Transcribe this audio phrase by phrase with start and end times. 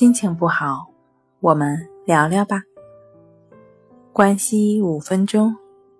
[0.00, 0.90] 心情不好，
[1.40, 2.62] 我们聊聊吧。
[4.14, 5.54] 关系五分钟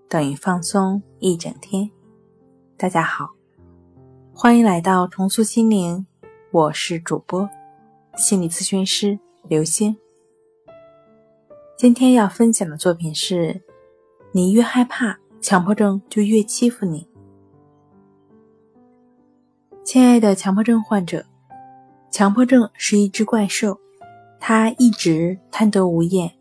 [0.09, 1.91] 等于放松一整天。
[2.79, 3.29] 大家好，
[4.33, 6.07] 欢迎来到重塑心灵，
[6.51, 7.47] 我是主播
[8.17, 9.95] 心理咨询师刘星。
[11.77, 13.61] 今天要分享的作品是：
[14.33, 17.07] 你越害怕，强迫症就越欺负你。
[19.85, 21.27] 亲爱的强迫症患者。
[22.11, 23.79] 强迫症是一只怪兽，
[24.41, 26.33] 他一直贪得无厌。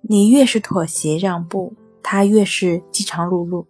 [0.00, 3.66] 你越是妥协让步，他越是饥肠辘辘。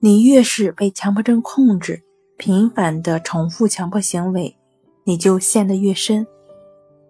[0.00, 2.02] 你越是被强迫症控制，
[2.36, 4.56] 频繁的重复强迫行为，
[5.04, 6.26] 你就陷得越深。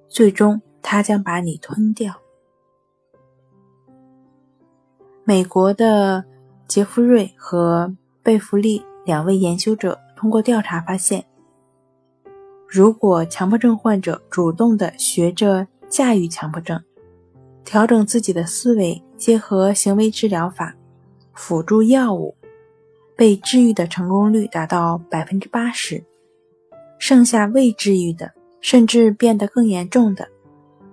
[0.09, 2.15] 最终，他将把你吞掉。
[5.25, 6.25] 美国的
[6.67, 11.25] 杰弗瑞和贝弗利两位研究者通过调查发现。
[12.71, 16.79] 如果强迫症患者主动的学着驾驭强迫症，
[17.65, 20.77] 调整自己的思维，结合行为治疗法
[21.33, 22.37] 辅助药物，
[23.17, 26.05] 被治愈的成功率达到百分之八十。
[26.99, 28.31] 剩下未治愈的，
[28.61, 30.29] 甚至变得更严重的，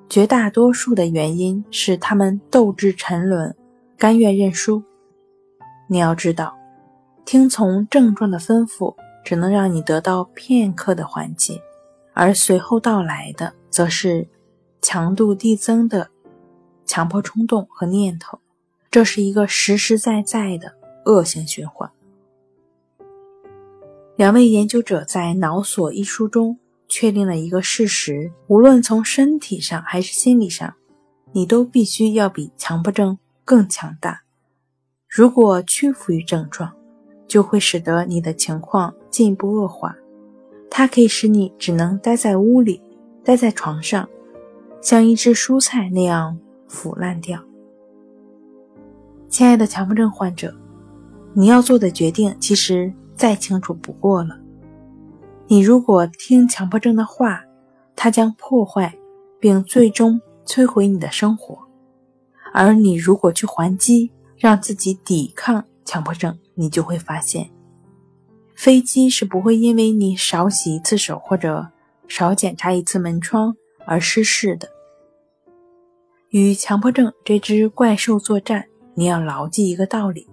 [0.07, 3.53] 绝大多数的原因是他们斗志沉沦，
[3.97, 4.81] 甘愿认输。
[5.89, 6.55] 你要知道，
[7.25, 8.95] 听从症状的吩咐。
[9.25, 11.61] 只能让你得到片刻的缓解，
[12.13, 14.27] 而随后到来的则是
[14.81, 16.11] 强度递增的
[16.85, 18.39] 强迫冲动和念头，
[18.91, 21.91] 这是一个实实在在的恶性循环。
[24.15, 30.75] 两位研究者在《脑锁》一书中确定了一个事实：无论从身体上还是心理上，
[31.33, 34.21] 你都必须要比强迫症更强大。
[35.09, 36.71] 如果屈服于症状，
[37.27, 39.95] 就会使得你的情况进一步恶化，
[40.69, 42.81] 它可以使你只能待在屋里，
[43.23, 44.09] 待在床上，
[44.81, 47.41] 像一只蔬菜那样腐烂掉。
[49.29, 50.53] 亲爱的强迫症患者，
[51.31, 54.37] 你要做的决定其实再清楚不过了。
[55.47, 57.41] 你如果听强迫症的话，
[57.95, 58.93] 它将破坏
[59.39, 61.57] 并最终摧毁你的生活；
[62.51, 66.37] 而你如果去还击，让自己抵抗强迫症。
[66.53, 67.49] 你就会发现，
[68.55, 71.69] 飞机是不会因为你少洗一次手或者
[72.07, 73.55] 少检查一次门窗
[73.85, 74.69] 而失事的。
[76.29, 80.27] 与强迫症这只怪兽作战，你要牢记一个道理：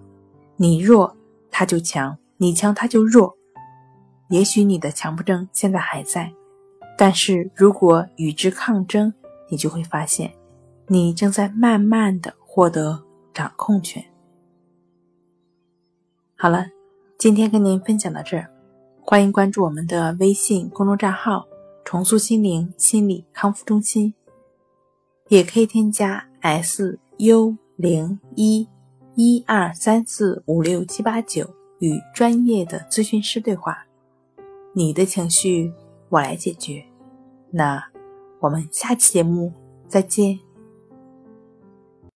[0.55, 1.15] 你弱，
[1.51, 3.37] 它就强；你强，它就弱。
[4.29, 6.33] 也许你的强迫症现在还在，
[6.97, 9.13] 但是如果与之抗争，
[9.49, 10.33] 你就会发现，
[10.87, 13.03] 你正在慢慢的获得
[13.33, 14.03] 掌控权。
[16.35, 16.65] 好了，
[17.23, 18.49] 今天跟您分享到这儿，
[19.01, 21.47] 欢迎关注我们的微信公众账号
[21.85, 24.13] “重塑心灵心理康复中心”，
[25.31, 28.67] 也可以添加 s u 零一
[29.15, 33.85] 一二三四五六七八九与专业的咨询师对话，
[34.73, 35.71] 你的情绪
[36.09, 36.83] 我来解决。
[37.51, 37.81] 那
[38.41, 39.53] 我们下期节目
[39.87, 40.37] 再见。